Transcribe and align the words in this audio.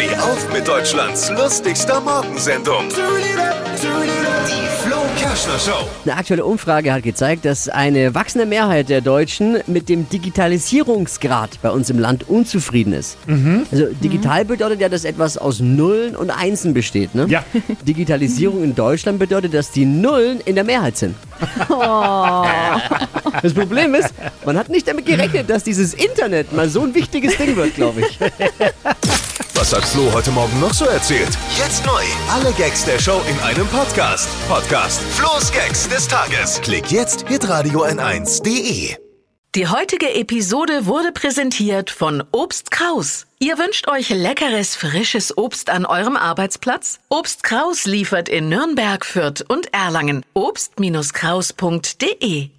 Steh 0.00 0.16
auf 0.16 0.50
mit 0.50 0.66
Deutschlands 0.66 1.30
lustigster 1.30 2.00
Morgensendung. 2.00 2.88
Die 2.88 4.82
Flo 4.82 4.96
Kerschner 5.18 5.58
Show. 5.58 5.86
Eine 6.06 6.16
aktuelle 6.16 6.46
Umfrage 6.46 6.90
hat 6.90 7.02
gezeigt, 7.02 7.44
dass 7.44 7.68
eine 7.68 8.14
wachsende 8.14 8.46
Mehrheit 8.46 8.88
der 8.88 9.02
Deutschen 9.02 9.58
mit 9.66 9.90
dem 9.90 10.08
Digitalisierungsgrad 10.08 11.60
bei 11.60 11.70
uns 11.70 11.90
im 11.90 11.98
Land 11.98 12.26
unzufrieden 12.30 12.94
ist. 12.94 13.18
Also 13.70 13.88
digital 14.02 14.46
bedeutet 14.46 14.80
ja, 14.80 14.88
dass 14.88 15.04
etwas 15.04 15.36
aus 15.36 15.60
Nullen 15.60 16.16
und 16.16 16.30
Einsen 16.30 16.72
besteht. 16.72 17.14
Ne? 17.14 17.26
Ja. 17.28 17.44
Digitalisierung 17.86 18.64
in 18.64 18.74
Deutschland 18.74 19.18
bedeutet, 19.18 19.52
dass 19.52 19.70
die 19.70 19.84
Nullen 19.84 20.40
in 20.40 20.54
der 20.54 20.64
Mehrheit 20.64 20.96
sind. 20.96 21.14
Das 23.42 23.54
Problem 23.54 23.94
ist, 23.94 24.12
man 24.44 24.58
hat 24.58 24.68
nicht 24.68 24.86
damit 24.86 25.06
gerechnet, 25.06 25.48
dass 25.48 25.64
dieses 25.64 25.94
Internet 25.94 26.52
mal 26.52 26.68
so 26.68 26.82
ein 26.82 26.94
wichtiges 26.94 27.36
Ding 27.38 27.56
wird, 27.56 27.74
glaube 27.74 28.00
ich. 28.02 28.18
Was 29.60 29.72
hat 29.74 29.84
Flo 29.84 30.10
heute 30.14 30.30
Morgen 30.30 30.58
noch 30.58 30.72
so 30.72 30.86
erzählt? 30.86 31.36
Jetzt 31.58 31.84
neu. 31.84 32.02
Alle 32.30 32.50
Gags 32.54 32.86
der 32.86 32.98
Show 32.98 33.20
in 33.28 33.38
einem 33.40 33.66
Podcast. 33.66 34.26
Podcast 34.48 35.02
Flo's 35.02 35.52
Gags 35.52 35.86
des 35.86 36.08
Tages. 36.08 36.62
Klick 36.62 36.90
jetzt, 36.90 37.28
hitradio 37.28 37.84
n1.de. 37.84 38.96
Die 39.54 39.68
heutige 39.68 40.14
Episode 40.14 40.86
wurde 40.86 41.12
präsentiert 41.12 41.90
von 41.90 42.24
Obst 42.32 42.70
Kraus. 42.70 43.26
Ihr 43.38 43.58
wünscht 43.58 43.86
euch 43.88 44.08
leckeres, 44.08 44.76
frisches 44.76 45.36
Obst 45.36 45.68
an 45.68 45.84
eurem 45.84 46.16
Arbeitsplatz? 46.16 46.98
Obst 47.10 47.42
Kraus 47.42 47.84
liefert 47.84 48.30
in 48.30 48.48
Nürnberg, 48.48 49.04
Fürth 49.04 49.44
und 49.46 49.74
Erlangen. 49.74 50.24
Obst-Kraus.de 50.32 52.50